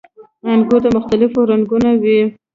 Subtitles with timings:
[0.51, 2.19] •انګور د مختلفو رنګونو وي.